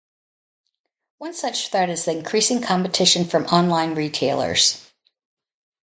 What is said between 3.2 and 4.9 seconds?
from online retailers.